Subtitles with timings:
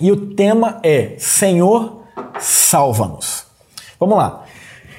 [0.00, 2.04] E o tema é Senhor,
[2.38, 3.44] salva-nos.
[3.98, 4.44] Vamos lá.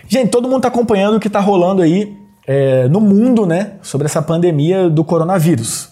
[0.08, 4.06] Gente, todo mundo está acompanhando o que está rolando aí é, no mundo, né, sobre
[4.06, 5.90] essa pandemia do coronavírus,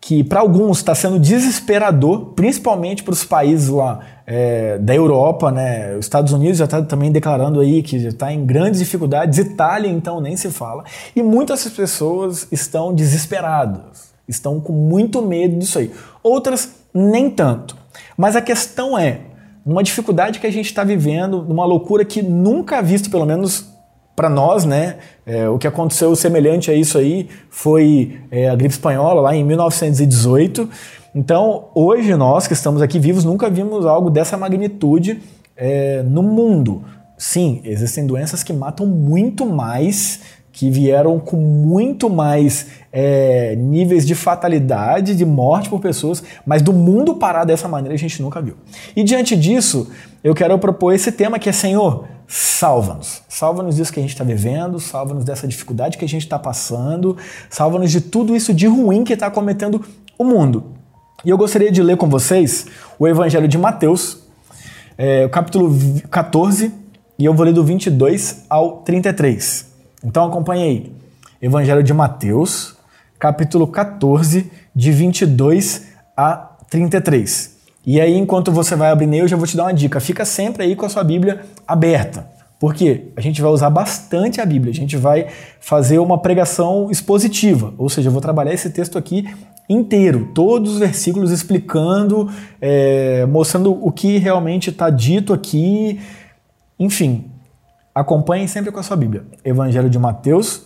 [0.00, 5.94] que para alguns está sendo desesperador, principalmente para os países lá é, da Europa, né,
[5.96, 10.20] os Estados Unidos já está também declarando aí que está em grandes dificuldades, Itália então
[10.20, 10.84] nem se fala,
[11.14, 15.92] e muitas pessoas estão desesperadas, estão com muito medo disso aí.
[16.22, 17.79] Outras nem tanto.
[18.16, 19.20] Mas a questão é,
[19.64, 23.70] uma dificuldade que a gente está vivendo, uma loucura que nunca visto, pelo menos
[24.16, 24.96] para nós, né?
[25.24, 29.44] É, o que aconteceu semelhante a isso aí foi é, a gripe espanhola lá em
[29.44, 30.68] 1918.
[31.14, 35.20] Então, hoje nós que estamos aqui vivos nunca vimos algo dessa magnitude
[35.56, 36.84] é, no mundo.
[37.16, 40.20] Sim, existem doenças que matam muito mais
[40.60, 46.70] que vieram com muito mais é, níveis de fatalidade, de morte por pessoas, mas do
[46.70, 48.56] mundo parar dessa maneira a gente nunca viu.
[48.94, 49.90] E diante disso,
[50.22, 53.22] eu quero propor esse tema que é Senhor, salva-nos.
[53.26, 57.16] Salva-nos disso que a gente está vivendo, salva-nos dessa dificuldade que a gente está passando,
[57.48, 59.82] salva-nos de tudo isso de ruim que está cometendo
[60.18, 60.74] o mundo.
[61.24, 62.66] E eu gostaria de ler com vocês
[62.98, 64.18] o Evangelho de Mateus,
[64.98, 65.74] é, capítulo
[66.10, 66.70] 14,
[67.18, 69.69] e eu vou ler do 22 ao 33.
[70.02, 70.92] Então acompanhe aí.
[71.42, 72.76] Evangelho de Mateus,
[73.18, 77.58] capítulo 14, de 22 a 33.
[77.86, 80.00] E aí, enquanto você vai abrir eu já vou te dar uma dica.
[80.00, 82.26] Fica sempre aí com a sua Bíblia aberta.
[82.60, 85.28] Porque a gente vai usar bastante a Bíblia, a gente vai
[85.60, 89.26] fazer uma pregação expositiva, ou seja, eu vou trabalhar esse texto aqui
[89.66, 95.98] inteiro, todos os versículos explicando, é, mostrando o que realmente está dito aqui,
[96.78, 97.24] enfim,
[97.92, 99.24] Acompanhem sempre com a sua Bíblia.
[99.44, 100.62] Evangelho de Mateus,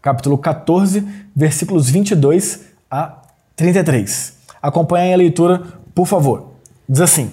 [0.00, 3.18] capítulo 14, versículos 22 a
[3.54, 4.38] 33.
[4.62, 5.62] Acompanhem a leitura,
[5.94, 6.52] por favor.
[6.88, 7.30] Diz assim: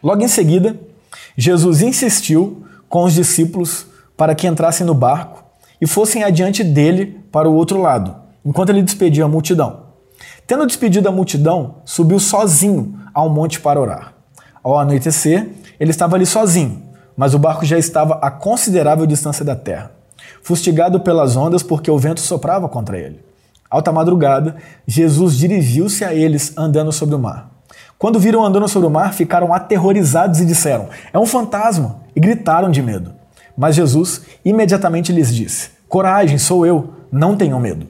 [0.00, 0.78] Logo em seguida,
[1.36, 5.42] Jesus insistiu com os discípulos para que entrassem no barco
[5.80, 9.86] e fossem adiante dele para o outro lado, enquanto ele despedia a multidão.
[10.46, 14.14] Tendo despedido a multidão, subiu sozinho ao monte para orar.
[14.62, 15.50] Ao anoitecer,
[15.80, 16.81] ele estava ali sozinho
[17.16, 19.92] mas o barco já estava a considerável distância da terra,
[20.42, 23.20] fustigado pelas ondas porque o vento soprava contra ele.
[23.70, 24.56] Alta madrugada,
[24.86, 27.50] Jesus dirigiu-se a eles andando sobre o mar.
[27.98, 32.02] Quando viram andando sobre o mar, ficaram aterrorizados e disseram: É um fantasma!
[32.14, 33.12] e gritaram de medo.
[33.56, 37.86] Mas Jesus imediatamente lhes disse: Coragem, sou eu, não tenham medo.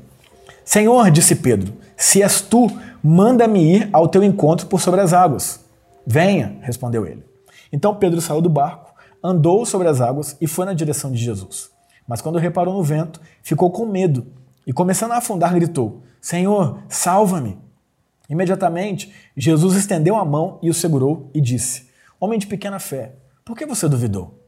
[0.64, 2.70] Senhor, disse Pedro, se és tu,
[3.02, 5.60] manda-me ir ao teu encontro por sobre as águas.
[6.06, 7.24] Venha, respondeu ele.
[7.72, 8.91] Então Pedro saiu do barco
[9.22, 11.70] andou sobre as águas e foi na direção de Jesus.
[12.06, 14.26] Mas quando reparou no vento, ficou com medo
[14.66, 17.58] e, começando a afundar, gritou: Senhor, salva-me!
[18.28, 21.88] Imediatamente, Jesus estendeu a mão e o segurou e disse:
[22.18, 24.38] Homem de pequena fé, por que você duvidou?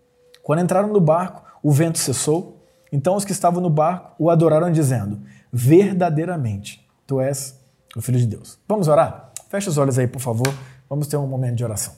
[0.43, 2.63] Quando entraram no barco, o vento cessou.
[2.93, 5.21] Então os que estavam no barco o adoraram, dizendo:
[5.53, 7.59] Verdadeiramente, tu és
[7.97, 8.59] o Filho de Deus.
[8.69, 9.33] Vamos orar?
[9.49, 10.53] Feche os olhos aí, por favor.
[10.89, 11.95] Vamos ter um momento de oração.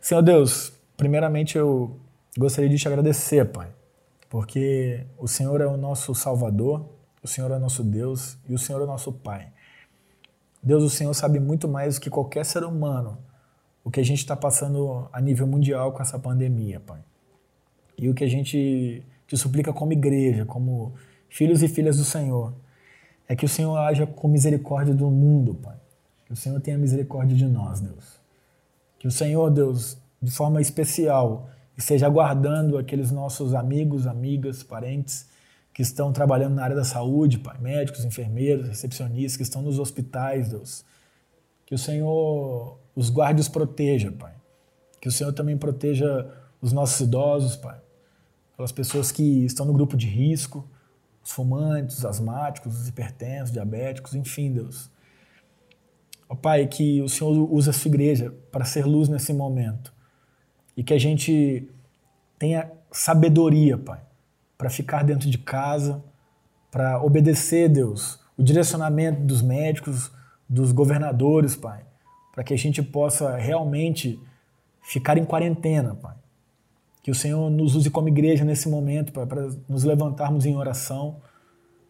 [0.00, 1.98] Senhor Deus, Primeiramente, eu
[2.36, 3.72] gostaria de te agradecer, Pai,
[4.28, 6.84] porque o Senhor é o nosso Salvador,
[7.22, 9.50] o Senhor é o nosso Deus e o Senhor é o nosso Pai.
[10.62, 13.16] Deus, o Senhor sabe muito mais do que qualquer ser humano
[13.82, 17.00] o que a gente está passando a nível mundial com essa pandemia, Pai.
[17.96, 20.92] E o que a gente te suplica como igreja, como
[21.30, 22.52] filhos e filhas do Senhor,
[23.26, 25.76] é que o Senhor haja com misericórdia do mundo, Pai.
[26.26, 28.20] Que o Senhor tenha misericórdia de nós, Deus.
[28.98, 35.28] Que o Senhor, Deus, de forma especial esteja aguardando aqueles nossos amigos, amigas, parentes
[35.72, 40.50] que estão trabalhando na área da saúde, pai, médicos, enfermeiros, recepcionistas que estão nos hospitais,
[40.50, 40.84] Deus.
[41.64, 44.34] Que o Senhor os guarde e os proteja, Pai.
[45.00, 46.28] Que o Senhor também proteja
[46.60, 47.80] os nossos idosos, Pai.
[48.52, 50.68] Aquelas pessoas que estão no grupo de risco,
[51.24, 54.90] os fumantes, os asmáticos, os hipertensos, diabéticos, enfim, Deus.
[56.28, 59.94] Ó Pai, que o Senhor use a sua igreja para ser luz nesse momento
[60.80, 61.68] e que a gente
[62.38, 64.00] tenha sabedoria, Pai,
[64.56, 66.02] para ficar dentro de casa,
[66.70, 70.10] para obedecer, Deus, o direcionamento dos médicos,
[70.48, 71.82] dos governadores, Pai,
[72.32, 74.18] para que a gente possa realmente
[74.80, 76.14] ficar em quarentena, Pai.
[77.02, 81.16] Que o Senhor nos use como igreja nesse momento, Pai, para nos levantarmos em oração,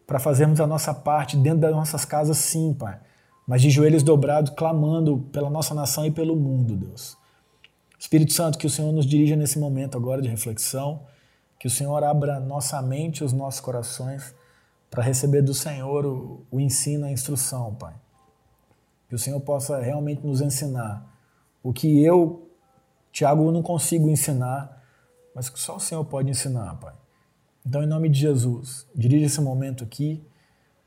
[0.05, 2.99] para fazermos a nossa parte dentro das nossas casas, sim, Pai,
[3.47, 7.20] mas de joelhos dobrados, clamando pela nossa nação e pelo mundo, Deus.
[8.01, 11.05] Espírito Santo, que o Senhor nos dirija nesse momento agora de reflexão,
[11.59, 14.33] que o Senhor abra nossa mente os nossos corações
[14.89, 17.93] para receber do Senhor o, o ensino, a instrução, Pai.
[19.07, 21.15] Que o Senhor possa realmente nos ensinar
[21.61, 22.49] o que eu,
[23.11, 24.83] Tiago, não consigo ensinar,
[25.35, 26.95] mas que só o Senhor pode ensinar, Pai.
[27.63, 30.25] Então, em nome de Jesus, dirija esse momento aqui,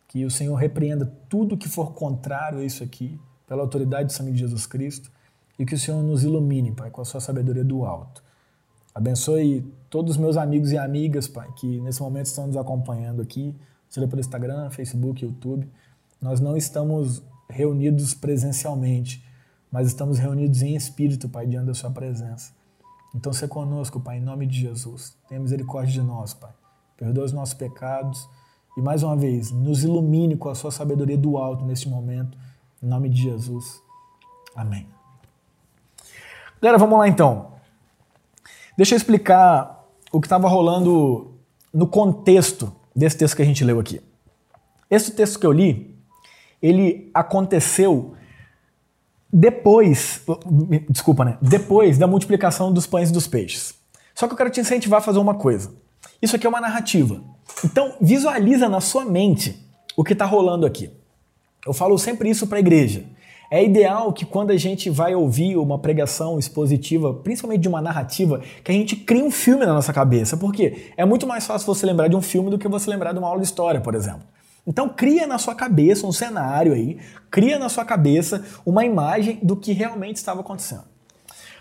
[0.09, 4.33] que o Senhor repreenda tudo que for contrário a isso aqui, pela autoridade do sangue
[4.33, 5.13] de Jesus Cristo,
[5.59, 8.23] e que o Senhor nos ilumine, Pai, com a sua sabedoria do alto.
[8.95, 13.55] Abençoe todos os meus amigos e amigas, Pai, que nesse momento estão nos acompanhando aqui,
[13.89, 15.69] seja pelo Instagram, Facebook, YouTube.
[16.21, 19.25] Nós não estamos reunidos presencialmente,
[19.71, 22.53] mas estamos reunidos em espírito, Pai, diante da Sua presença.
[23.15, 25.17] Então, se conosco, Pai, em nome de Jesus.
[25.29, 26.53] Tenha misericórdia de nós, Pai.
[26.97, 28.29] Perdoa os nossos pecados
[28.77, 32.37] e, mais uma vez, nos ilumine com a Sua sabedoria do alto neste momento.
[32.83, 33.81] Em nome de Jesus.
[34.55, 34.94] Amém.
[36.65, 37.53] Galera, vamos lá então.
[38.75, 41.35] Deixa eu explicar o que estava rolando
[41.71, 44.01] no contexto desse texto que a gente leu aqui.
[44.91, 45.95] Esse texto que eu li,
[46.63, 48.15] ele aconteceu
[49.31, 50.23] depois,
[50.89, 51.39] desculpa, né?
[51.43, 53.75] Depois da multiplicação dos pães e dos peixes.
[54.15, 55.71] Só que eu quero te incentivar a fazer uma coisa.
[56.23, 57.23] Isso aqui é uma narrativa.
[57.63, 59.63] Então, visualiza na sua mente
[59.95, 60.91] o que está rolando aqui.
[61.67, 63.05] Eu falo sempre isso para a igreja.
[63.51, 68.41] É ideal que quando a gente vai ouvir uma pregação expositiva, principalmente de uma narrativa,
[68.63, 70.37] que a gente crie um filme na nossa cabeça.
[70.37, 73.19] Porque é muito mais fácil você lembrar de um filme do que você lembrar de
[73.19, 74.23] uma aula de história, por exemplo.
[74.67, 76.99] Então cria na sua cabeça um cenário aí,
[77.31, 80.85] cria na sua cabeça uma imagem do que realmente estava acontecendo.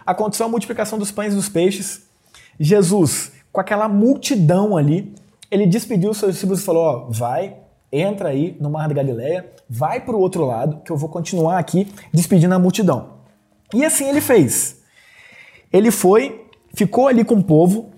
[0.06, 2.03] Aconteceu a multiplicação dos pães e dos peixes.
[2.59, 5.13] Jesus, com aquela multidão ali,
[5.51, 7.57] ele despediu os seus discípulos e falou: ó, vai,
[7.94, 11.60] entra aí no Mar da Galileia, vai para o outro lado, que eu vou continuar
[11.60, 13.13] aqui despedindo a multidão.
[13.74, 14.81] E assim ele fez.
[15.72, 17.92] Ele foi, ficou ali com o povo,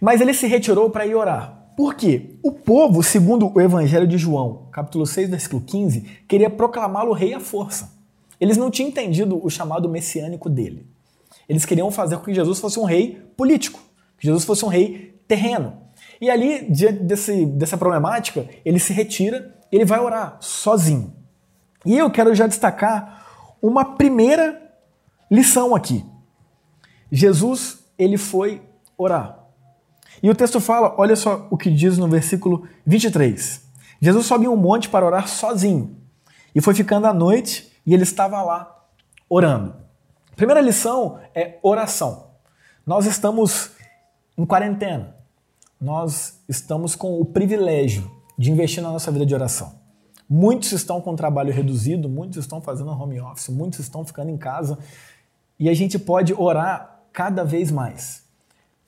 [0.00, 1.72] mas ele se retirou para ir orar.
[1.76, 2.34] Por quê?
[2.42, 7.40] O povo, segundo o Evangelho de João, capítulo 6, versículo 15, queria proclamá-lo rei à
[7.40, 7.92] força.
[8.40, 10.86] Eles não tinham entendido o chamado messiânico dele.
[11.48, 13.80] Eles queriam fazer com que Jesus fosse um rei político,
[14.18, 15.74] que Jesus fosse um rei terreno.
[16.20, 21.14] E ali, diante desse, dessa problemática, ele se retira e ele vai orar sozinho.
[21.84, 23.24] E eu quero já destacar
[23.62, 24.60] uma primeira
[25.30, 26.04] lição aqui.
[27.10, 28.62] Jesus, ele foi
[28.96, 29.38] orar.
[30.22, 33.62] E o texto fala, olha só o que diz no versículo 23.
[34.00, 35.96] Jesus sobe um monte para orar sozinho.
[36.54, 38.84] E foi ficando à noite e ele estava lá
[39.28, 39.76] orando.
[40.34, 42.30] Primeira lição é oração.
[42.86, 43.70] Nós estamos
[44.36, 45.17] em quarentena.
[45.80, 49.78] Nós estamos com o privilégio de investir na nossa vida de oração.
[50.28, 54.78] Muitos estão com trabalho reduzido, muitos estão fazendo home office, muitos estão ficando em casa
[55.58, 58.28] e a gente pode orar cada vez mais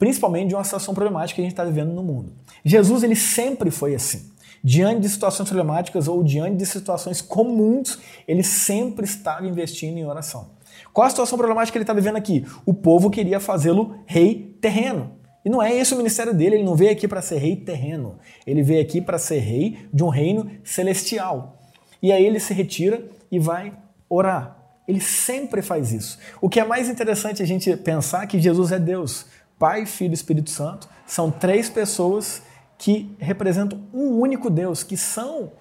[0.00, 2.32] principalmente de uma situação problemática que a gente está vivendo no mundo.
[2.64, 4.32] Jesus ele sempre foi assim.
[4.64, 10.52] Diante de situações problemáticas ou diante de situações comuns, ele sempre estava investindo em oração.
[10.90, 12.46] Qual a situação problemática que ele está vivendo aqui?
[12.64, 15.12] O povo queria fazê-lo rei terreno.
[15.44, 18.18] E não é esse o ministério dele, ele não veio aqui para ser rei terreno.
[18.46, 21.58] Ele veio aqui para ser rei de um reino celestial.
[22.02, 23.72] E aí ele se retira e vai
[24.08, 24.56] orar.
[24.86, 26.18] Ele sempre faz isso.
[26.40, 29.26] O que é mais interessante a gente pensar que Jesus é Deus.
[29.58, 32.42] Pai, Filho e Espírito Santo, são três pessoas
[32.76, 35.52] que representam um único Deus, que são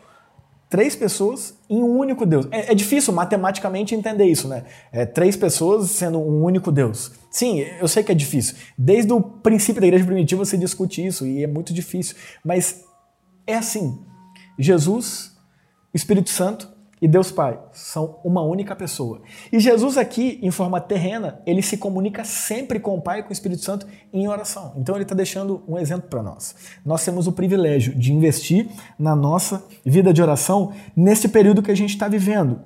[0.69, 2.47] três pessoas em um único Deus.
[2.51, 4.63] É, é, difícil matematicamente entender isso, né?
[4.91, 7.11] É, três pessoas sendo um único Deus.
[7.31, 8.55] Sim, eu sei que é difícil.
[8.77, 12.15] Desde o princípio da igreja primitiva se discute isso e é muito difícil.
[12.45, 12.83] Mas
[13.47, 13.99] é assim:
[14.57, 15.31] Jesus,
[15.93, 19.21] Espírito Santo e Deus Pai são uma única pessoa.
[19.51, 23.29] E Jesus aqui, em forma terrena, ele se comunica sempre com o Pai e com
[23.29, 24.73] o Espírito Santo em oração.
[24.77, 26.55] Então ele está deixando um exemplo para nós.
[26.85, 31.75] Nós temos o privilégio de investir na nossa vida de oração nesse período que a
[31.75, 32.59] gente está vivendo.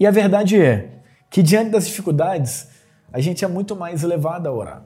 [0.00, 2.68] E a verdade é que diante das dificuldades,
[3.12, 4.82] a gente é muito mais elevado a orar.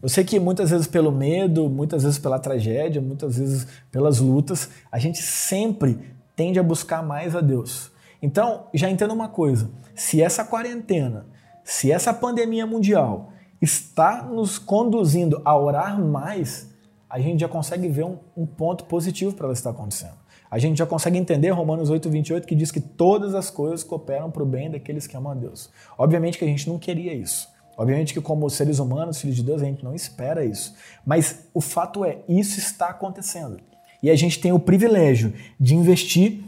[0.00, 4.68] Eu sei que muitas vezes pelo medo, muitas vezes pela tragédia, muitas vezes pelas lutas,
[4.92, 5.98] a gente sempre
[6.38, 7.90] tende a buscar mais a Deus.
[8.22, 11.26] Então, já entenda uma coisa: se essa quarentena,
[11.64, 16.72] se essa pandemia mundial está nos conduzindo a orar mais,
[17.10, 20.16] a gente já consegue ver um, um ponto positivo para ela estar acontecendo.
[20.48, 24.30] A gente já consegue entender Romanos 8, 28, que diz que todas as coisas cooperam
[24.30, 25.70] para o bem daqueles que amam a Deus.
[25.98, 27.48] Obviamente que a gente não queria isso.
[27.76, 30.74] Obviamente que como seres humanos, filhos de Deus, a gente não espera isso.
[31.04, 33.58] Mas o fato é, isso está acontecendo.
[34.02, 36.40] E a gente tem o privilégio de investir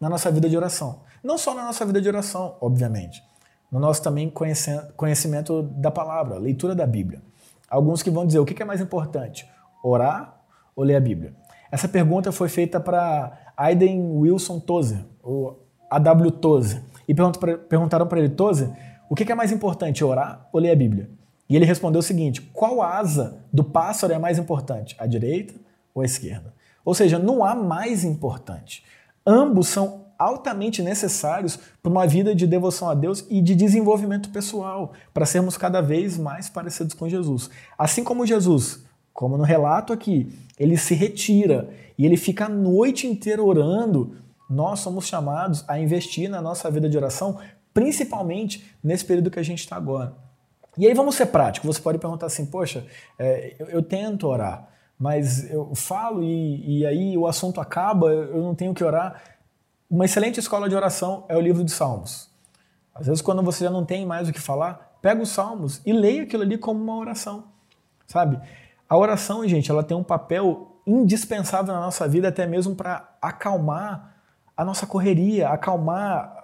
[0.00, 1.00] na nossa vida de oração.
[1.22, 3.22] Não só na nossa vida de oração, obviamente,
[3.70, 4.32] no nosso também
[4.96, 7.20] conhecimento da palavra, leitura da Bíblia.
[7.68, 9.48] Alguns que vão dizer o que é mais importante,
[9.82, 10.40] orar
[10.74, 11.34] ou ler a Bíblia?
[11.70, 16.30] Essa pergunta foi feita para Aiden Wilson Tozer, ou A.W.
[16.30, 18.70] Tozer, e perguntaram para ele, Tozer,
[19.10, 21.10] o que é mais importante, orar ou ler a Bíblia?
[21.48, 25.54] E ele respondeu o seguinte: qual asa do pássaro é mais importante, a direita
[25.94, 26.54] ou a esquerda?
[26.88, 28.82] Ou seja, não há mais importante.
[29.26, 34.94] Ambos são altamente necessários para uma vida de devoção a Deus e de desenvolvimento pessoal,
[35.12, 37.50] para sermos cada vez mais parecidos com Jesus.
[37.76, 41.68] Assim como Jesus, como no relato aqui, ele se retira
[41.98, 44.16] e ele fica a noite inteira orando,
[44.48, 47.38] nós somos chamados a investir na nossa vida de oração,
[47.74, 50.14] principalmente nesse período que a gente está agora.
[50.78, 51.76] E aí vamos ser práticos.
[51.76, 52.86] Você pode perguntar assim, poxa,
[53.18, 54.66] é, eu, eu, tento orar,
[54.98, 59.22] mas eu falo e, e aí o assunto acaba, eu não tenho que orar.
[59.88, 62.28] Uma excelente escola de oração é o livro de Salmos.
[62.94, 65.92] Às vezes, quando você já não tem mais o que falar, pega os Salmos e
[65.92, 67.44] leia aquilo ali como uma oração,
[68.06, 68.40] sabe?
[68.88, 74.16] A oração, gente, ela tem um papel indispensável na nossa vida, até mesmo para acalmar
[74.56, 76.38] a nossa correria, acalmar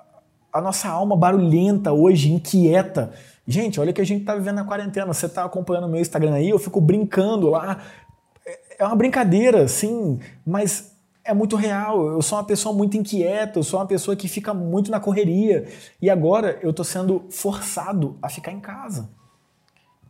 [0.52, 3.12] a nossa alma barulhenta hoje, inquieta.
[3.44, 5.12] Gente, olha que a gente está vivendo na quarentena.
[5.12, 7.80] Você está acompanhando o meu Instagram aí, eu fico brincando lá.
[8.46, 12.06] É, é uma brincadeira, sim, mas é muito real.
[12.06, 15.66] Eu sou uma pessoa muito inquieta, eu sou uma pessoa que fica muito na correria.
[16.00, 19.10] E agora eu estou sendo forçado a ficar em casa.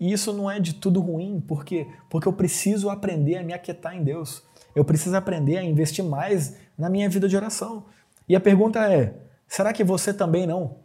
[0.00, 1.86] E isso não é de tudo ruim, por quê?
[2.10, 4.42] Porque eu preciso aprender a me aquietar em Deus.
[4.74, 7.84] Eu preciso aprender a investir mais na minha vida de oração.
[8.28, 9.14] E a pergunta é:
[9.46, 10.76] será que você também não?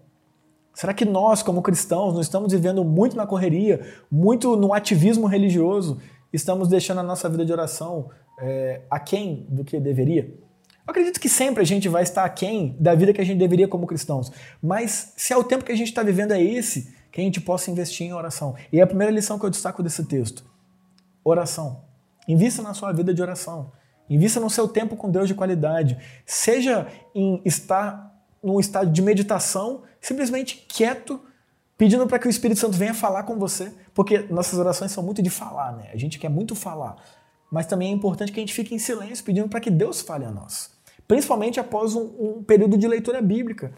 [0.75, 6.00] Será que nós, como cristãos, não estamos vivendo muito na correria, muito no ativismo religioso,
[6.31, 8.09] estamos deixando a nossa vida de oração
[8.39, 10.33] é, aquém do que deveria?
[10.89, 13.67] Eu acredito que sempre a gente vai estar aquém da vida que a gente deveria
[13.67, 14.31] como cristãos.
[14.62, 17.39] Mas se é o tempo que a gente está vivendo é esse, que a gente
[17.39, 18.55] possa investir em oração.
[18.71, 20.43] E é a primeira lição que eu destaco desse texto:
[21.24, 21.83] oração.
[22.27, 23.71] Invista na sua vida de oração.
[24.09, 25.98] Invista no seu tempo com Deus de qualidade.
[26.25, 28.09] Seja em estar
[28.41, 31.21] num estado de meditação, simplesmente quieto,
[31.79, 35.19] pedindo para que o Espírito Santo venha falar com você, porque nossas orações são muito
[35.24, 35.89] de falar, né?
[35.91, 36.98] A gente quer muito falar
[37.51, 40.25] mas também é importante que a gente fique em silêncio pedindo para que Deus fale
[40.25, 40.71] a nós.
[41.07, 43.74] Principalmente após um, um, período de leitura bíblica.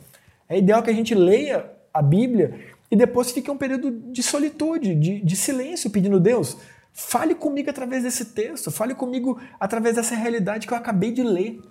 [0.50, 4.93] É ideal que a gente leia a Bíblia e depois fique um período de solitude,
[4.96, 6.58] de, de silêncio, pedindo Deus,
[6.91, 11.62] fale comigo através desse texto, fale comigo através dessa realidade que eu acabei de ler.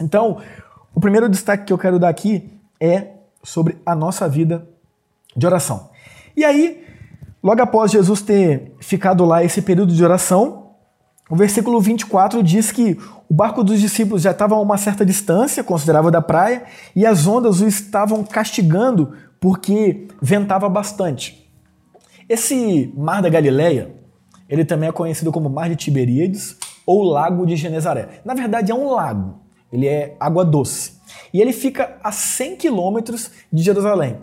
[0.00, 0.40] Então,
[0.94, 4.66] o primeiro destaque que eu quero dar aqui é sobre a nossa vida
[5.36, 5.90] de oração.
[6.36, 6.84] E aí,
[7.42, 10.70] logo após Jesus ter ficado lá esse período de oração,
[11.28, 12.96] o versículo 24 diz que
[13.28, 16.64] o barco dos discípulos já estava a uma certa distância considerável da praia
[16.94, 21.50] e as ondas o estavam castigando porque ventava bastante.
[22.28, 23.94] Esse mar da Galileia,
[24.48, 28.20] ele também é conhecido como Mar de Tiberíades ou Lago de Genezaré.
[28.24, 29.40] Na verdade é um lago,
[29.72, 30.92] ele é água doce.
[31.32, 34.18] E ele fica a 100 quilômetros de Jerusalém.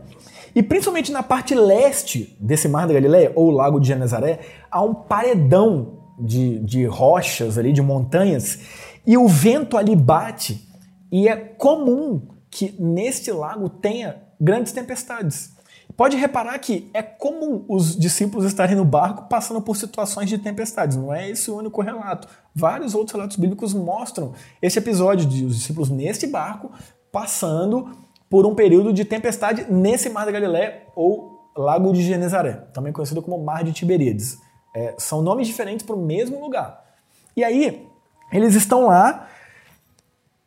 [0.55, 4.93] E principalmente na parte leste desse Mar da Galileia, ou Lago de Genezaré, há um
[4.93, 8.59] paredão de, de rochas ali, de montanhas,
[9.05, 10.69] e o vento ali bate,
[11.11, 15.53] e é comum que neste lago tenha grandes tempestades.
[15.95, 20.97] Pode reparar que é comum os discípulos estarem no barco passando por situações de tempestades,
[20.97, 22.27] não é esse o único relato.
[22.53, 26.71] Vários outros relatos bíblicos mostram esse episódio de os discípulos neste barco
[27.11, 27.91] passando
[28.33, 33.21] por um período de tempestade nesse Mar da Galiléia ou Lago de Genezaré, também conhecido
[33.21, 34.39] como Mar de Tiberíades.
[34.75, 36.83] É, são nomes diferentes para o mesmo lugar.
[37.37, 37.87] E aí,
[38.31, 39.27] eles estão lá,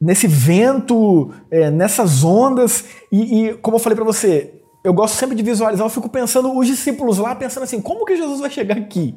[0.01, 5.37] nesse vento, é, nessas ondas, e, e como eu falei para você, eu gosto sempre
[5.37, 8.79] de visualizar, eu fico pensando, os discípulos lá, pensando assim, como que Jesus vai chegar
[8.79, 9.17] aqui?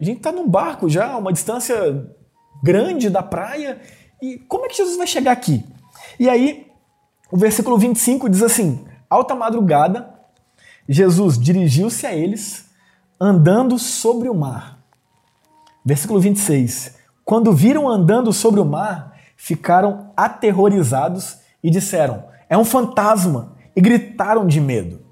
[0.00, 2.08] A gente está num barco já, uma distância
[2.62, 3.80] grande da praia,
[4.22, 5.64] e como é que Jesus vai chegar aqui?
[6.20, 6.72] E aí,
[7.30, 10.14] o versículo 25 diz assim: Alta madrugada,
[10.88, 12.70] Jesus dirigiu-se a eles
[13.20, 14.78] andando sobre o mar.
[15.84, 16.96] Versículo 26.
[17.24, 23.54] Quando viram andando sobre o mar, ficaram aterrorizados e disseram: É um fantasma!
[23.76, 25.02] E gritaram de medo.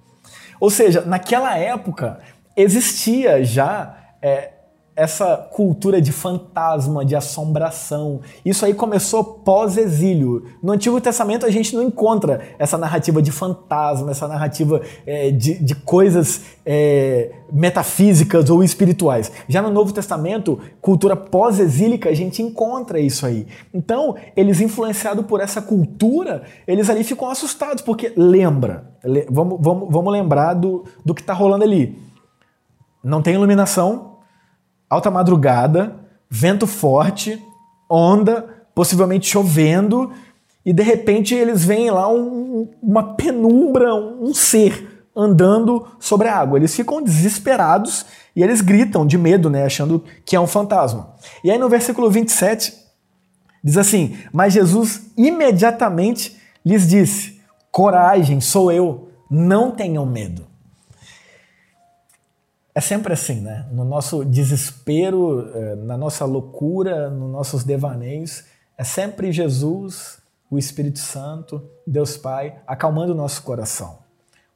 [0.61, 2.21] Ou seja, naquela época
[2.57, 4.52] existia já é,
[4.95, 8.21] essa cultura de fantasma, de assombração.
[8.45, 10.45] Isso aí começou pós-exílio.
[10.63, 15.55] No Antigo Testamento a gente não encontra essa narrativa de fantasma, essa narrativa é, de,
[15.55, 19.33] de, coisas é, metafísicas ou espirituais.
[19.49, 23.47] Já no Novo Testamento, cultura pós-exílica, a gente encontra isso aí.
[23.73, 28.91] Então, eles influenciados por essa cultura, eles ali ficam assustados, porque lembra,
[29.31, 31.99] vamos, vamos, vamos lembrar do, do que está rolando ali.
[33.03, 34.12] Não tem iluminação,
[34.93, 35.97] alta madrugada,
[36.29, 37.43] vento forte,
[37.89, 40.13] onda, possivelmente chovendo,
[40.65, 46.59] e de repente eles veem lá um, uma penumbra, um ser andando sobre a água.
[46.59, 48.05] Eles ficam desesperados
[48.37, 51.15] e eles gritam de medo, né, achando que é um fantasma.
[51.43, 52.75] E aí no versículo 27
[53.65, 60.52] diz assim: Mas Jesus imediatamente lhes disse: Coragem, sou eu, não tenham medo.
[62.75, 63.67] É sempre assim, né?
[63.71, 68.45] No nosso desespero, eh, na nossa loucura, nos nossos devaneios,
[68.79, 70.19] é sempre Jesus,
[70.51, 73.99] o Espírito Santo, Deus Pai, acalmando o nosso coração.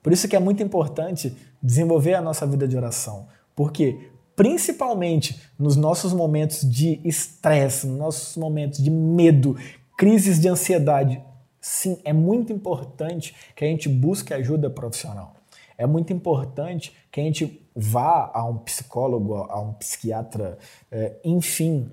[0.03, 5.77] Por isso que é muito importante desenvolver a nossa vida de oração, porque principalmente nos
[5.77, 9.57] nossos momentos de estresse, nos nossos momentos de medo,
[9.97, 11.21] crises de ansiedade,
[11.61, 15.35] sim, é muito importante que a gente busque ajuda profissional.
[15.77, 20.57] É muito importante que a gente vá a um psicólogo, a um psiquiatra,
[20.91, 21.91] é, enfim,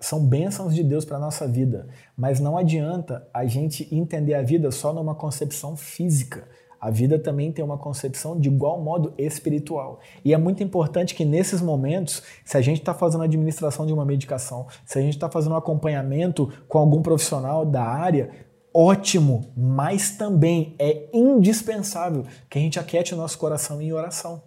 [0.00, 1.86] são bênçãos de Deus para a nossa vida.
[2.16, 6.48] Mas não adianta a gente entender a vida só numa concepção física.
[6.80, 10.00] A vida também tem uma concepção de igual modo espiritual.
[10.24, 13.92] E é muito importante que nesses momentos, se a gente está fazendo a administração de
[13.92, 18.30] uma medicação, se a gente está fazendo um acompanhamento com algum profissional da área,
[18.74, 24.42] ótimo, mas também é indispensável que a gente aquete o nosso coração em oração.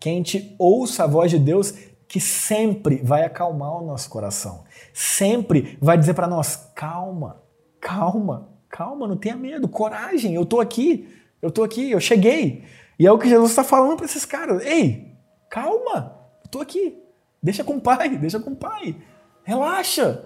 [0.00, 1.74] Que a gente ouça a voz de Deus
[2.08, 4.64] que sempre vai acalmar o nosso coração.
[4.92, 7.40] Sempre vai dizer para nós: calma,
[7.80, 11.08] calma, calma, não tenha medo, coragem, eu estou aqui,
[11.40, 12.64] eu estou aqui, eu cheguei.
[12.98, 15.14] E é o que Jesus está falando para esses caras: ei,
[15.48, 16.98] calma, estou aqui,
[17.40, 18.96] deixa com o pai, deixa com o pai,
[19.44, 20.24] relaxa.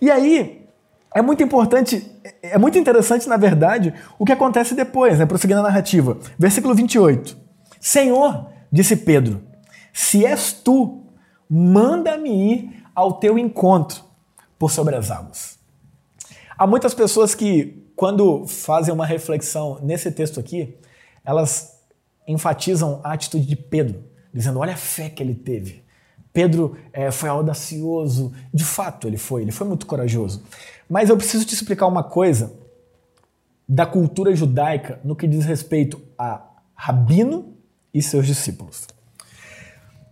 [0.00, 0.68] E aí,
[1.12, 2.08] é muito importante,
[2.42, 5.26] é muito interessante, na verdade, o que acontece depois, né?
[5.26, 6.18] prosseguindo a narrativa.
[6.38, 7.36] Versículo 28.
[7.80, 9.42] Senhor, disse Pedro,
[9.92, 11.04] se és tu,
[11.48, 14.04] manda-me ir ao teu encontro
[14.58, 15.58] por sobre as águas.
[16.58, 20.76] Há muitas pessoas que, quando fazem uma reflexão nesse texto aqui,
[21.24, 21.80] elas
[22.26, 25.84] enfatizam a atitude de Pedro, dizendo: olha a fé que ele teve.
[26.32, 30.42] Pedro é, foi audacioso, de fato ele foi, ele foi muito corajoso.
[30.88, 32.52] Mas eu preciso te explicar uma coisa
[33.68, 37.55] da cultura judaica no que diz respeito a rabino
[37.96, 38.86] e seus discípulos.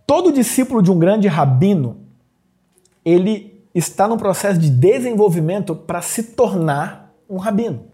[0.07, 1.97] Todo discípulo de um grande rabino,
[3.03, 7.85] ele está no processo de desenvolvimento para se tornar um rabino.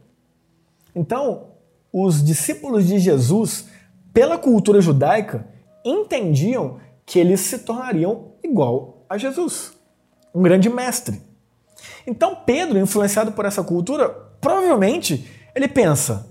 [0.95, 1.47] Então,
[1.91, 3.65] os discípulos de Jesus,
[4.13, 5.47] pela cultura judaica,
[5.83, 9.73] entendiam que eles se tornariam igual a Jesus,
[10.33, 11.21] um grande mestre.
[12.07, 14.07] Então Pedro, influenciado por essa cultura,
[14.39, 16.27] provavelmente ele pensa: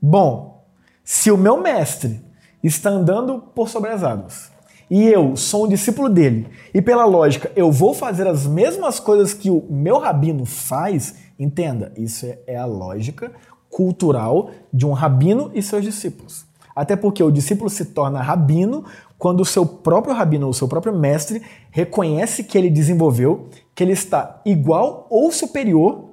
[0.00, 0.66] bom,
[1.04, 2.27] se o meu mestre
[2.68, 4.58] está andando por sobre as águas
[4.90, 9.34] e eu sou um discípulo dele, e pela lógica eu vou fazer as mesmas coisas
[9.34, 13.32] que o meu rabino faz, entenda, isso é, é a lógica
[13.68, 16.46] cultural de um rabino e seus discípulos.
[16.74, 18.84] Até porque o discípulo se torna rabino
[19.18, 23.92] quando o seu próprio rabino, o seu próprio mestre, reconhece que ele desenvolveu, que ele
[23.92, 26.08] está igual ou superior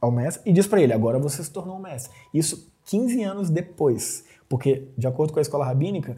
[0.00, 2.12] ao mestre e diz para ele: agora você se tornou um mestre.
[2.32, 4.24] Isso 15 anos depois.
[4.48, 6.16] Porque, de acordo com a escola rabínica,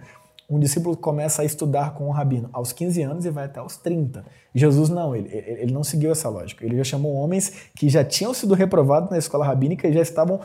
[0.48, 3.76] um discípulo começa a estudar com o rabino aos 15 anos e vai até aos
[3.76, 4.24] 30.
[4.52, 6.64] Jesus não, ele, ele não seguiu essa lógica.
[6.64, 10.40] Ele já chamou homens que já tinham sido reprovados na escola rabínica e já estavam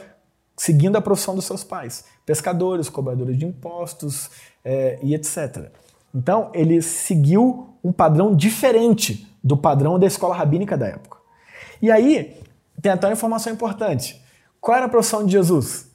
[0.56, 2.06] seguindo a profissão dos seus pais.
[2.24, 4.30] Pescadores, cobradores de impostos
[4.64, 5.72] é, e etc.
[6.14, 11.18] Então, ele seguiu um padrão diferente do padrão da escola rabínica da época.
[11.82, 12.40] E aí,
[12.82, 14.22] tem até uma informação importante.
[14.62, 15.92] Qual era a profissão de Jesus?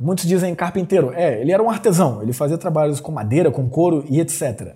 [0.00, 1.12] Muitos dizem carpinteiro.
[1.12, 4.74] É, ele era um artesão, ele fazia trabalhos com madeira, com couro e etc.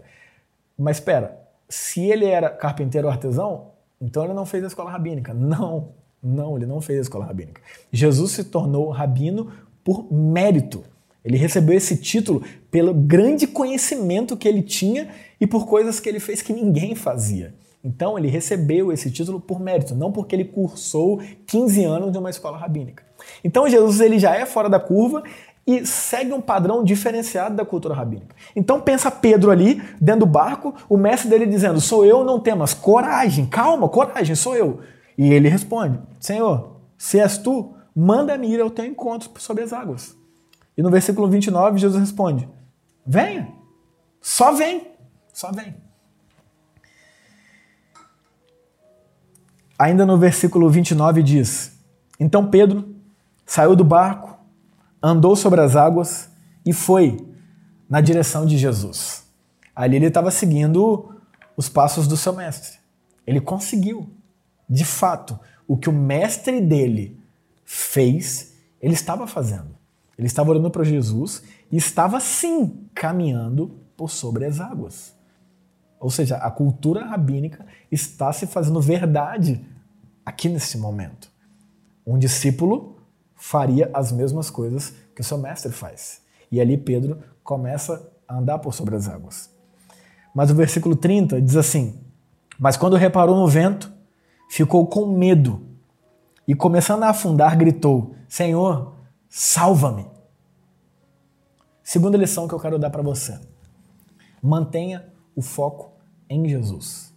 [0.78, 5.32] Mas espera, se ele era carpinteiro ou artesão, então ele não fez a escola rabínica.
[5.32, 5.88] Não,
[6.22, 7.60] não, ele não fez a escola rabínica.
[7.92, 9.50] Jesus se tornou rabino
[9.82, 10.84] por mérito.
[11.24, 15.08] Ele recebeu esse título pelo grande conhecimento que ele tinha
[15.40, 17.54] e por coisas que ele fez que ninguém fazia.
[17.84, 22.30] Então ele recebeu esse título por mérito, não porque ele cursou 15 anos de uma
[22.30, 23.04] escola rabínica.
[23.44, 25.22] Então Jesus ele já é fora da curva
[25.66, 28.34] e segue um padrão diferenciado da cultura rabínica.
[28.56, 32.72] Então pensa Pedro ali, dentro do barco, o mestre dele dizendo: "Sou eu, não temas,
[32.72, 34.80] coragem, calma, coragem, sou eu".
[35.16, 40.16] E ele responde: Senhor, se és tu, manda-me ir ao teu encontro sobre as águas.
[40.76, 42.48] E no versículo 29, Jesus responde:
[43.06, 43.52] Venha,
[44.22, 44.88] só vem,
[45.32, 45.83] só vem.
[49.84, 51.78] Ainda no versículo 29 diz:
[52.18, 52.96] Então Pedro
[53.44, 54.38] saiu do barco,
[55.02, 56.30] andou sobre as águas
[56.64, 57.18] e foi
[57.86, 59.30] na direção de Jesus.
[59.76, 61.14] Ali ele estava seguindo
[61.54, 62.78] os passos do seu mestre.
[63.26, 64.08] Ele conseguiu
[64.66, 67.20] de fato, o que o mestre dele
[67.62, 69.76] fez, ele estava fazendo.
[70.16, 75.14] Ele estava olhando para Jesus e estava sim caminhando por sobre as águas.
[76.00, 79.73] Ou seja, a cultura rabínica está se fazendo verdade
[80.24, 81.30] aqui nesse momento.
[82.06, 82.96] Um discípulo
[83.34, 86.22] faria as mesmas coisas que o seu mestre faz.
[86.50, 89.50] E ali Pedro começa a andar por sobre as águas.
[90.34, 92.00] Mas o versículo 30 diz assim:
[92.58, 93.92] Mas quando reparou no vento,
[94.48, 95.66] ficou com medo
[96.46, 98.94] e, começando a afundar, gritou: Senhor,
[99.28, 100.06] salva-me.
[101.82, 103.38] Segunda lição que eu quero dar para você:
[104.42, 105.92] mantenha o foco
[106.28, 107.12] em Jesus.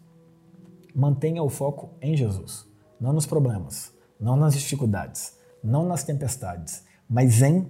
[0.93, 2.66] Mantenha o foco em Jesus,
[2.99, 7.69] não nos problemas, não nas dificuldades, não nas tempestades, mas em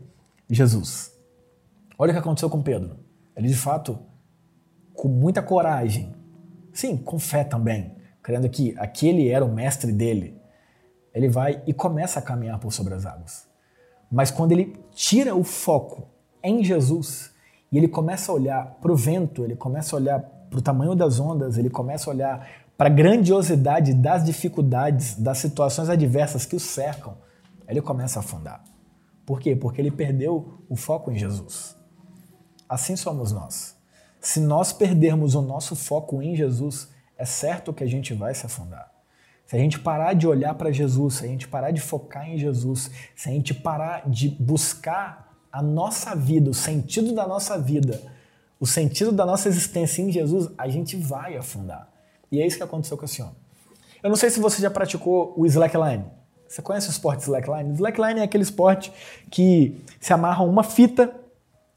[0.49, 1.13] Jesus.
[1.97, 2.97] Olha o que aconteceu com Pedro.
[3.35, 3.99] Ele de fato,
[4.93, 6.13] com muita coragem,
[6.73, 10.39] sim, com fé também, crendo que aquele era o mestre dele,
[11.13, 13.47] ele vai e começa a caminhar por sobre as águas.
[14.11, 16.07] Mas quando ele tira o foco
[16.43, 17.33] em Jesus
[17.71, 20.95] e ele começa a olhar para o vento, ele começa a olhar para o tamanho
[20.95, 26.55] das ondas, ele começa a olhar para a grandiosidade das dificuldades, das situações adversas que
[26.55, 27.17] o cercam,
[27.67, 28.63] ele começa a afundar.
[29.25, 29.55] Por quê?
[29.55, 31.75] Porque ele perdeu o foco em Jesus.
[32.69, 33.75] Assim somos nós.
[34.21, 38.45] Se nós perdermos o nosso foco em Jesus, é certo que a gente vai se
[38.45, 38.91] afundar.
[39.45, 42.37] Se a gente parar de olhar para Jesus, se a gente parar de focar em
[42.37, 48.01] Jesus, se a gente parar de buscar a nossa vida, o sentido da nossa vida,
[48.59, 51.96] o sentido da nossa existência em Jesus, a gente vai afundar.
[52.31, 53.35] E é isso que aconteceu com esse homem.
[54.03, 56.05] Eu não sei se você já praticou o slackline.
[56.47, 57.73] Você conhece o esporte slackline?
[57.73, 58.91] Slackline é aquele esporte
[59.29, 61.13] que se amarram uma fita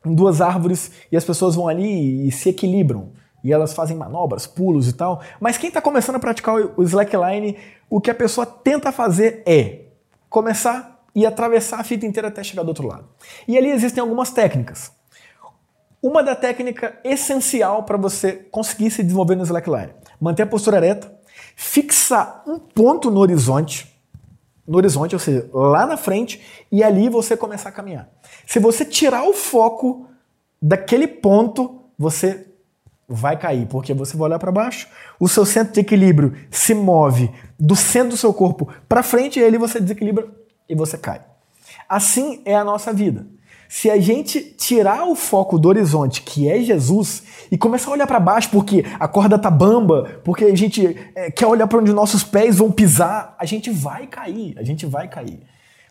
[0.05, 3.11] em duas árvores e as pessoas vão ali e se equilibram.
[3.43, 5.23] E elas fazem manobras, pulos e tal.
[5.41, 7.57] Mas quem está começando a praticar o slackline,
[7.89, 9.87] o que a pessoa tenta fazer é
[10.29, 13.09] começar e atravessar a fita inteira até chegar do outro lado.
[13.49, 14.93] E ali existem algumas técnicas.
[16.03, 19.93] Uma da técnica essencial para você conseguir se desenvolver no slackline.
[20.21, 21.13] Manter a postura ereta,
[21.57, 23.91] fixar um ponto no horizonte,
[24.67, 28.09] no horizonte, ou seja, lá na frente, e ali você começar a caminhar.
[28.47, 30.07] Se você tirar o foco
[30.61, 32.47] daquele ponto, você
[33.09, 34.87] vai cair, porque você vai olhar para baixo,
[35.19, 37.29] o seu centro de equilíbrio se move
[37.59, 40.29] do centro do seu corpo para frente e aí você desequilibra
[40.69, 41.21] e você cai.
[41.89, 43.27] Assim é a nossa vida.
[43.73, 48.07] Se a gente tirar o foco do horizonte, que é Jesus, e começar a olhar
[48.09, 51.93] para baixo porque a corda tá bamba, porque a gente é, quer olhar para onde
[51.93, 55.39] nossos pés vão pisar, a gente vai cair, a gente vai cair.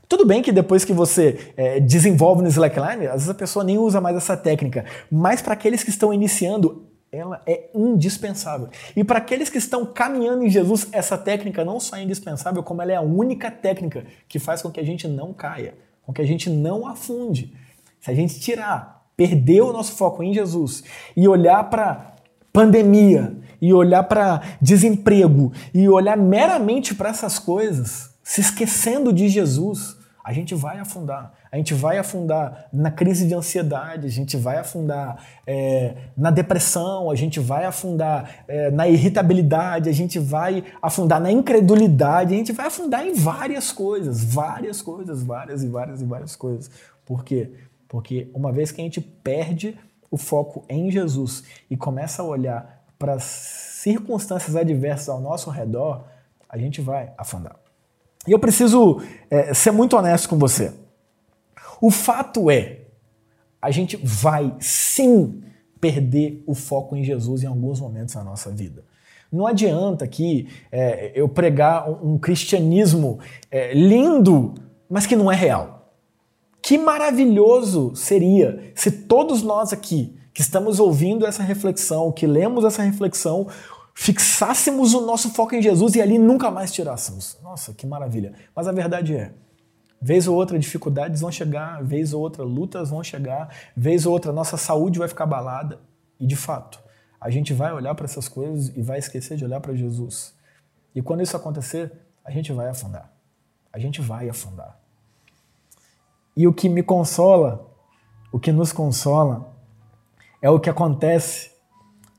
[0.09, 3.77] Tudo bem que depois que você é, desenvolve no slackline, às vezes a pessoa nem
[3.77, 8.67] usa mais essa técnica, mas para aqueles que estão iniciando, ela é indispensável.
[8.93, 12.81] E para aqueles que estão caminhando em Jesus, essa técnica não só é indispensável, como
[12.81, 16.21] ela é a única técnica que faz com que a gente não caia, com que
[16.21, 17.53] a gente não afunde.
[17.99, 20.83] Se a gente tirar, perder o nosso foco em Jesus
[21.15, 22.15] e olhar para
[22.53, 29.97] pandemia, e olhar para desemprego, e olhar meramente para essas coisas, se esquecendo de Jesus,
[30.23, 31.33] a gente vai afundar.
[31.51, 37.09] A gente vai afundar na crise de ansiedade, a gente vai afundar é, na depressão,
[37.09, 42.51] a gente vai afundar é, na irritabilidade, a gente vai afundar na incredulidade, a gente
[42.51, 46.69] vai afundar em várias coisas, várias coisas, várias e várias e várias coisas.
[47.03, 47.51] Por quê?
[47.89, 49.77] Porque uma vez que a gente perde
[50.09, 56.05] o foco em Jesus e começa a olhar para as circunstâncias adversas ao nosso redor,
[56.47, 57.55] a gente vai afundar.
[58.27, 60.71] E eu preciso é, ser muito honesto com você.
[61.81, 62.81] O fato é,
[63.61, 65.43] a gente vai sim
[65.81, 68.83] perder o foco em Jesus em alguns momentos da nossa vida.
[69.31, 74.53] Não adianta aqui é, eu pregar um, um cristianismo é, lindo,
[74.89, 75.78] mas que não é real.
[76.69, 82.83] Que maravilhoso seria se todos nós aqui que estamos ouvindo essa reflexão, que lemos essa
[82.83, 83.47] reflexão,
[83.95, 87.39] fixássemos o nosso foco em Jesus e ali nunca mais tirássemos.
[87.41, 88.35] Nossa, que maravilha.
[88.55, 89.33] Mas a verdade é,
[89.99, 94.31] vez ou outra dificuldades vão chegar, vez ou outra lutas vão chegar, vez ou outra
[94.31, 95.79] nossa saúde vai ficar abalada
[96.19, 96.79] e de fato,
[97.19, 100.35] a gente vai olhar para essas coisas e vai esquecer de olhar para Jesus.
[100.93, 101.91] E quando isso acontecer,
[102.23, 103.11] a gente vai afundar.
[103.73, 104.78] A gente vai afundar.
[106.35, 107.69] E o que me consola,
[108.31, 109.53] o que nos consola,
[110.41, 111.51] é o que acontece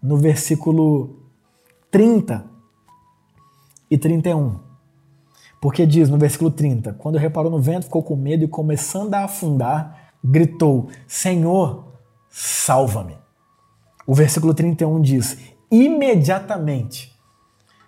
[0.03, 1.21] no versículo
[1.91, 2.45] 30
[3.91, 4.59] e 31.
[5.61, 9.25] Porque diz no versículo 30: Quando reparou no vento, ficou com medo e, começando a
[9.25, 11.93] afundar, gritou: Senhor,
[12.29, 13.19] salva-me.
[14.07, 15.37] O versículo 31 diz:
[15.71, 17.15] Imediatamente,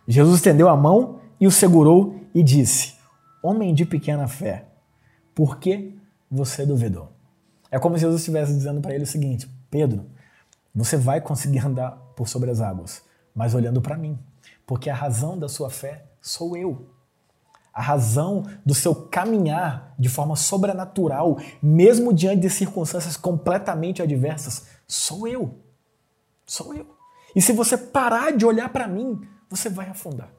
[0.06, 2.94] Jesus estendeu a mão e o segurou e disse:
[3.42, 4.66] Homem de pequena fé,
[5.34, 5.96] por que
[6.32, 7.12] você duvidou.
[7.70, 10.06] É como se Jesus estivesse dizendo para ele o seguinte: Pedro,
[10.74, 13.02] você vai conseguir andar por sobre as águas,
[13.34, 14.18] mas olhando para mim,
[14.66, 16.88] porque a razão da sua fé sou eu.
[17.74, 25.26] A razão do seu caminhar de forma sobrenatural, mesmo diante de circunstâncias completamente adversas, sou
[25.26, 25.58] eu.
[26.46, 26.86] Sou eu.
[27.34, 30.30] E se você parar de olhar para mim, você vai afundar.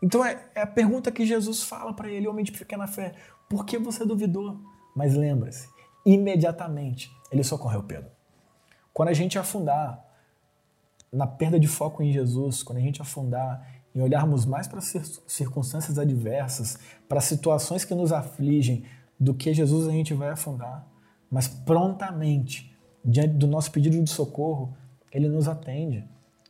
[0.00, 3.14] Então é, é, a pergunta que Jesus fala para ele, homem de pequena fé:
[3.48, 4.60] por que você duvidou?
[4.98, 5.68] Mas lembre-se,
[6.04, 8.10] imediatamente ele socorreu Pedro.
[8.92, 10.04] Quando a gente afundar
[11.12, 16.00] na perda de foco em Jesus, quando a gente afundar em olharmos mais para circunstâncias
[16.00, 18.84] adversas, para situações que nos afligem,
[19.20, 20.84] do que Jesus a gente vai afundar.
[21.30, 24.76] Mas prontamente, diante do nosso pedido de socorro,
[25.12, 26.04] ele nos atende.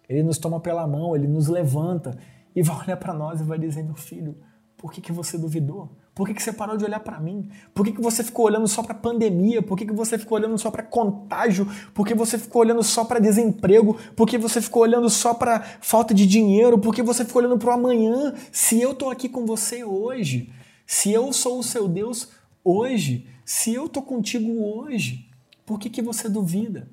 [0.08, 2.16] Ele nos toma pela mão, ele nos levanta
[2.56, 4.38] e vai olhar para nós e vai dizer: Meu filho,
[4.78, 5.98] por que, que você duvidou?
[6.18, 7.48] Por que, que você parou de olhar para mim?
[7.72, 9.62] Por que, que você ficou olhando só para pandemia?
[9.62, 11.64] Por que, que você ficou olhando só para contágio?
[11.94, 13.96] Por que você ficou olhando só para desemprego?
[14.16, 16.76] Por que você ficou olhando só para falta de dinheiro?
[16.76, 18.34] Por que você ficou olhando para o amanhã?
[18.50, 20.52] Se eu estou aqui com você hoje,
[20.84, 22.30] se eu sou o seu Deus
[22.64, 25.24] hoje, se eu estou contigo hoje,
[25.64, 26.88] por que, que você duvida?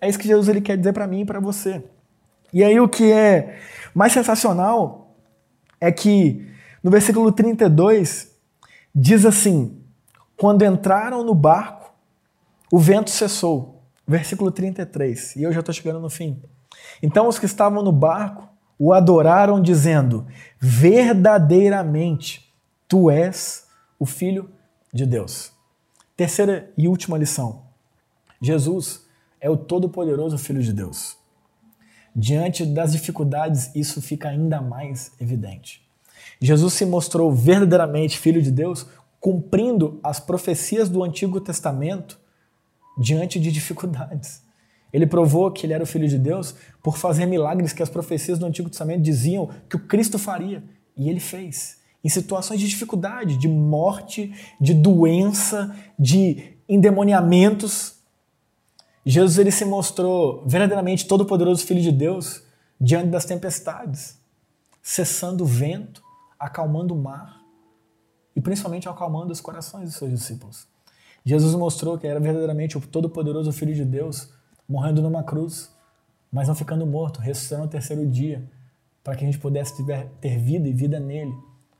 [0.00, 1.84] É isso que Jesus ele quer dizer para mim e para você.
[2.50, 3.58] E aí o que é
[3.94, 5.14] mais sensacional
[5.78, 6.46] é que
[6.82, 8.31] no versículo 32
[8.94, 9.80] Diz assim:
[10.36, 11.92] Quando entraram no barco,
[12.70, 13.82] o vento cessou.
[14.06, 15.36] Versículo 33.
[15.36, 16.42] E eu já estou chegando no fim.
[17.02, 20.26] Então os que estavam no barco o adoraram, dizendo:
[20.58, 22.52] Verdadeiramente,
[22.88, 23.66] tu és
[23.98, 24.50] o Filho
[24.92, 25.52] de Deus.
[26.16, 27.62] Terceira e última lição:
[28.40, 29.06] Jesus
[29.40, 31.16] é o Todo-Poderoso Filho de Deus.
[32.14, 35.88] Diante das dificuldades, isso fica ainda mais evidente.
[36.42, 38.84] Jesus se mostrou verdadeiramente filho de Deus,
[39.20, 42.18] cumprindo as profecias do Antigo Testamento
[42.98, 44.42] diante de dificuldades.
[44.92, 48.40] Ele provou que ele era o filho de Deus por fazer milagres que as profecias
[48.40, 50.64] do Antigo Testamento diziam que o Cristo faria,
[50.96, 51.80] e ele fez.
[52.02, 57.94] Em situações de dificuldade, de morte, de doença, de endemoniamentos,
[59.06, 62.42] Jesus ele se mostrou verdadeiramente todo-poderoso filho de Deus
[62.80, 64.18] diante das tempestades,
[64.82, 66.02] cessando o vento,
[66.42, 67.40] acalmando o mar
[68.34, 70.66] e principalmente acalmando os corações dos seus discípulos.
[71.24, 74.34] Jesus mostrou que era verdadeiramente o todo-poderoso Filho de Deus,
[74.68, 75.72] morrendo numa cruz,
[76.32, 78.50] mas não ficando morto, ressuscitando no terceiro dia,
[79.04, 79.84] para que a gente pudesse
[80.20, 81.32] ter vida e vida nele,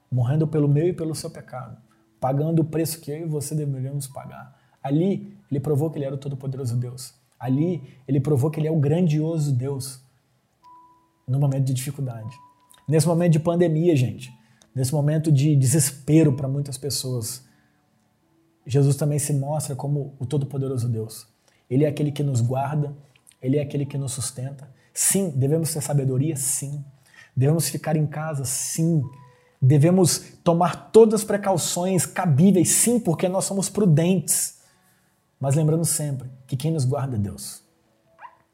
[0.09, 1.77] morrendo pelo meu e pelo seu pecado,
[2.20, 4.57] pagando o preço que eu e você deveríamos pagar.
[4.81, 7.14] Ali, ele provou que ele era o todo-poderoso Deus.
[7.37, 10.01] Ali, ele provou que ele é o grandioso Deus
[11.27, 12.37] no momento de dificuldade.
[12.87, 14.33] Nesse momento de pandemia, gente,
[14.74, 17.44] nesse momento de desespero para muitas pessoas,
[18.66, 21.26] Jesus também se mostra como o Todo-Poderoso Deus.
[21.68, 22.96] Ele é aquele que nos guarda,
[23.40, 24.68] ele é aquele que nos sustenta.
[24.94, 26.85] Sim, devemos ter sabedoria, sim.
[27.35, 29.02] Devemos ficar em casa, sim.
[29.61, 34.61] Devemos tomar todas as precauções cabíveis, sim, porque nós somos prudentes.
[35.40, 37.62] Mas lembrando sempre que quem nos guarda é Deus.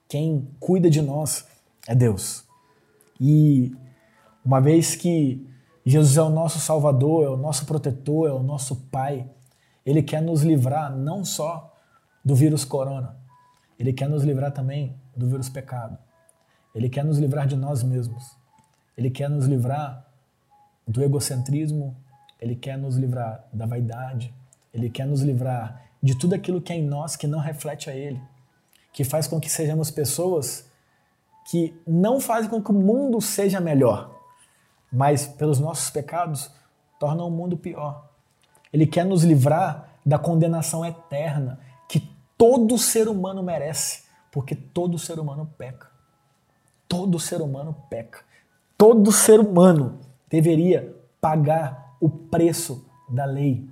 [0.08, 1.44] Quem cuida de nós
[1.86, 2.44] é Deus.
[3.20, 3.74] E
[4.44, 5.46] uma vez que
[5.88, 9.26] Jesus é o nosso Salvador, é o nosso protetor, é o nosso Pai.
[9.86, 11.74] Ele quer nos livrar não só
[12.22, 13.16] do vírus corona,
[13.78, 15.96] ele quer nos livrar também do vírus pecado.
[16.74, 18.36] Ele quer nos livrar de nós mesmos.
[18.98, 20.06] Ele quer nos livrar
[20.86, 21.96] do egocentrismo,
[22.38, 24.34] ele quer nos livrar da vaidade,
[24.74, 27.96] ele quer nos livrar de tudo aquilo que é em nós que não reflete a
[27.96, 28.20] ele,
[28.92, 30.68] que faz com que sejamos pessoas
[31.50, 34.17] que não fazem com que o mundo seja melhor,
[34.92, 36.50] mas pelos nossos pecados
[36.98, 38.08] torna o mundo pior.
[38.72, 42.00] Ele quer nos livrar da condenação eterna que
[42.36, 45.88] todo ser humano merece, porque todo ser humano peca.
[46.88, 48.20] Todo ser humano peca.
[48.76, 49.98] Todo ser humano
[50.28, 53.68] deveria pagar o preço da lei.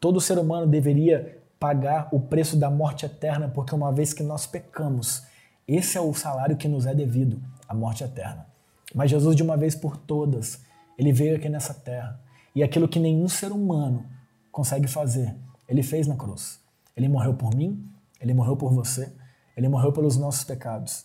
[0.00, 4.46] Todo ser humano deveria pagar o preço da morte eterna, porque uma vez que nós
[4.46, 5.24] pecamos,
[5.66, 8.46] esse é o salário que nos é devido, a morte eterna.
[8.94, 10.60] Mas Jesus, de uma vez por todas,
[10.98, 12.20] ele veio aqui nessa terra.
[12.54, 14.06] E aquilo que nenhum ser humano
[14.50, 15.36] consegue fazer,
[15.68, 16.60] ele fez na cruz.
[16.96, 17.86] Ele morreu por mim,
[18.20, 19.12] ele morreu por você,
[19.56, 21.04] ele morreu pelos nossos pecados.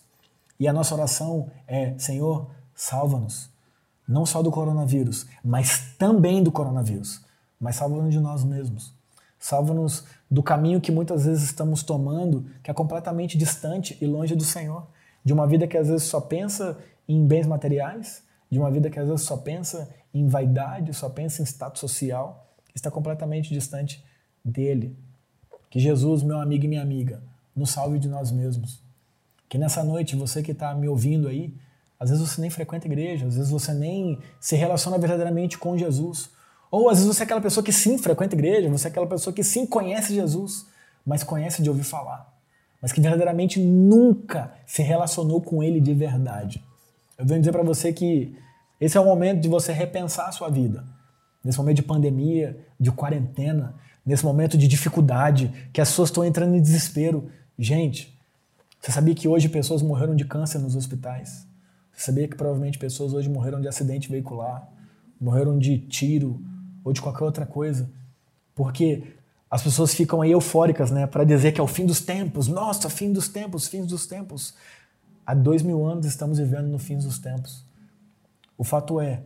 [0.58, 3.50] E a nossa oração é: Senhor, salva-nos.
[4.06, 7.24] Não só do coronavírus, mas também do coronavírus.
[7.60, 8.94] Mas salva-nos de nós mesmos.
[9.38, 14.44] Salva-nos do caminho que muitas vezes estamos tomando, que é completamente distante e longe do
[14.44, 14.86] Senhor.
[15.24, 18.98] De uma vida que às vezes só pensa em bens materiais, de uma vida que
[18.98, 24.04] às vezes só pensa em vaidade, só pensa em status social, está completamente distante
[24.44, 24.96] dele.
[25.70, 27.22] Que Jesus, meu amigo e minha amiga,
[27.54, 28.82] nos salve de nós mesmos.
[29.48, 31.54] Que nessa noite, você que está me ouvindo aí,
[31.98, 36.30] às vezes você nem frequenta igreja, às vezes você nem se relaciona verdadeiramente com Jesus.
[36.70, 39.32] Ou às vezes você é aquela pessoa que sim frequenta igreja, você é aquela pessoa
[39.32, 40.66] que sim conhece Jesus,
[41.06, 42.31] mas conhece de ouvir falar,
[42.82, 46.62] mas que verdadeiramente nunca se relacionou com ele de verdade.
[47.16, 48.36] Eu venho dizer para você que
[48.80, 50.84] esse é o momento de você repensar a sua vida.
[51.44, 56.56] Nesse momento de pandemia, de quarentena, nesse momento de dificuldade, que as pessoas estão entrando
[56.56, 57.30] em desespero.
[57.56, 58.12] Gente,
[58.80, 61.46] você sabia que hoje pessoas morreram de câncer nos hospitais?
[61.92, 64.68] Você sabia que provavelmente pessoas hoje morreram de acidente veicular,
[65.20, 66.42] morreram de tiro
[66.82, 67.88] ou de qualquer outra coisa?
[68.56, 69.04] Porque
[69.52, 72.48] as pessoas ficam aí eufóricas, né, para dizer que é o fim dos tempos.
[72.48, 74.54] Nossa, fim dos tempos, fim dos tempos.
[75.26, 77.62] Há dois mil anos estamos vivendo no fim dos tempos.
[78.56, 79.22] O fato é,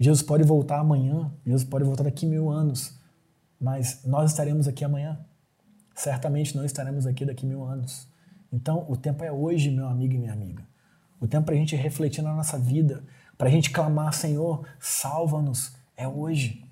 [0.00, 2.98] Jesus pode voltar amanhã, Jesus pode voltar daqui mil anos,
[3.60, 5.20] mas nós estaremos aqui amanhã.
[5.94, 8.08] Certamente não estaremos aqui daqui mil anos.
[8.50, 10.66] Então, o tempo é hoje, meu amigo e minha amiga.
[11.20, 13.04] O tempo para a gente refletir na nossa vida,
[13.36, 16.64] para a gente clamar, Senhor, salva-nos, é hoje.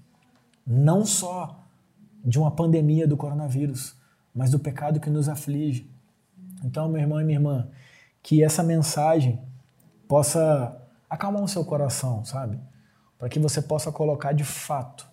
[0.66, 1.65] Não só
[2.26, 3.94] de uma pandemia do coronavírus,
[4.34, 5.88] mas do pecado que nos aflige.
[6.64, 7.68] Então, meu irmão e minha irmã,
[8.20, 9.40] que essa mensagem
[10.08, 10.76] possa
[11.08, 12.58] acalmar o seu coração, sabe?
[13.16, 15.08] Para que você possa colocar de fato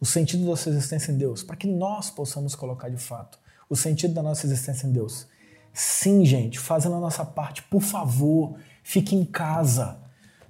[0.00, 3.38] o sentido da sua existência em Deus, para que nós possamos colocar de fato
[3.68, 5.26] o sentido da nossa existência em Deus.
[5.72, 9.98] Sim, gente, fazendo a nossa parte, por favor, fique em casa.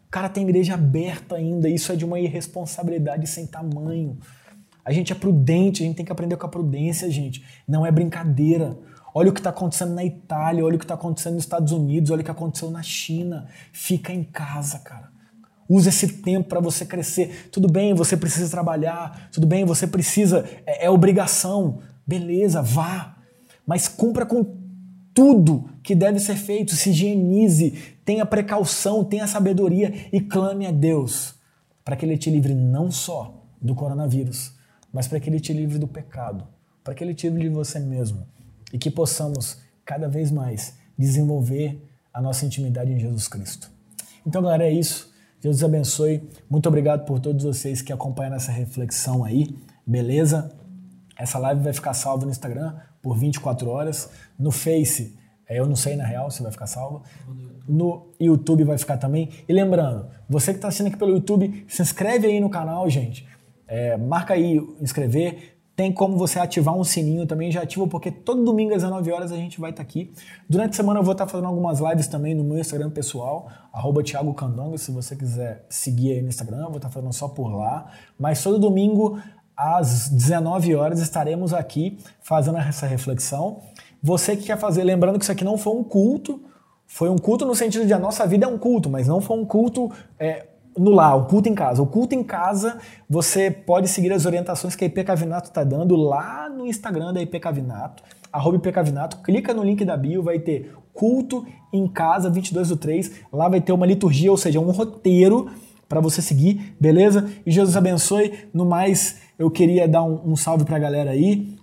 [0.09, 4.19] Cara, tem igreja aberta ainda, isso é de uma irresponsabilidade sem tamanho.
[4.87, 7.45] A gente é prudente, a gente tem que aprender com a prudência, gente.
[7.67, 8.79] Não é brincadeira.
[9.13, 12.11] Olha o que está acontecendo na Itália, olha o que está acontecendo nos Estados Unidos,
[12.11, 13.49] olha o que aconteceu na China.
[13.73, 15.11] Fica em casa, cara.
[15.69, 17.49] Use esse tempo para você crescer.
[17.51, 19.29] Tudo bem, você precisa trabalhar.
[19.33, 20.49] Tudo bem, você precisa.
[20.65, 21.81] É, é obrigação.
[22.07, 23.17] Beleza, vá.
[23.67, 24.55] Mas cumpra com
[25.13, 26.77] tudo que deve ser feito.
[26.77, 31.35] Se higienize, tenha precaução, tenha sabedoria e clame a Deus
[31.85, 34.56] para que Ele te livre não só do coronavírus,
[34.97, 36.49] mas para que Ele te livre do pecado,
[36.83, 38.27] para que Ele te livre de você mesmo
[38.73, 43.71] e que possamos cada vez mais desenvolver a nossa intimidade em Jesus Cristo.
[44.27, 45.13] Então, galera, é isso.
[45.43, 46.27] Deus abençoe.
[46.49, 49.55] Muito obrigado por todos vocês que acompanham essa reflexão aí,
[49.87, 50.51] beleza?
[51.19, 55.15] Essa live vai ficar salva no Instagram por 24 horas, no Face,
[55.47, 57.03] é, eu não sei na real se vai ficar salva.
[57.69, 59.29] No YouTube vai ficar também.
[59.47, 63.27] E lembrando, você que está assistindo aqui pelo YouTube, se inscreve aí no canal, gente.
[63.67, 65.57] É, marca aí inscrever.
[65.75, 69.31] Tem como você ativar um sininho também, já ativa, porque todo domingo às 19 horas
[69.31, 70.11] a gente vai estar tá aqui.
[70.49, 73.49] Durante a semana eu vou estar tá fazendo algumas lives também no meu Instagram pessoal,
[73.71, 77.13] arroba Thiago Candonga, se você quiser seguir aí no Instagram, eu vou estar tá fazendo
[77.13, 77.91] só por lá.
[78.19, 79.21] Mas todo domingo,
[79.55, 83.61] às 19 horas, estaremos aqui fazendo essa reflexão.
[84.03, 86.41] Você que quer fazer, lembrando que isso aqui não foi um culto,
[86.87, 89.37] foi um culto no sentido de a nossa vida é um culto, mas não foi
[89.37, 91.83] um culto é, no lar, o culto em casa.
[91.83, 95.97] O culto em casa, você pode seguir as orientações que a IP Cavinato está dando
[95.97, 100.39] lá no Instagram da IP Cavinato, arroba IP Cavinato, clica no link da bio, vai
[100.39, 104.71] ter culto em casa 22 do 3, lá vai ter uma liturgia, ou seja, um
[104.71, 105.51] roteiro
[105.89, 107.31] para você seguir, beleza?
[107.45, 108.33] E Jesus abençoe.
[108.53, 111.57] No mais, eu queria dar um, um salve para a galera aí.